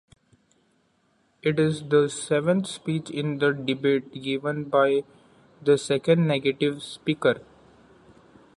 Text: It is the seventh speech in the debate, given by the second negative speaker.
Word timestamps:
It 1.43 1.59
is 1.59 1.83
the 1.89 2.09
seventh 2.09 2.65
speech 2.65 3.11
in 3.11 3.37
the 3.37 3.51
debate, 3.51 4.11
given 4.23 4.63
by 4.63 5.03
the 5.61 5.77
second 5.77 6.25
negative 6.27 6.81
speaker. 6.81 7.43